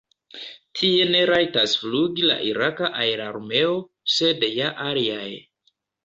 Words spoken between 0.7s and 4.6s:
Tie ne rajtas flugi la iraka aerarmeo, sed